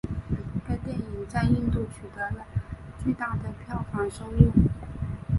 [0.67, 2.31] 该电影在印度取得
[3.03, 4.51] 巨大的票房收入。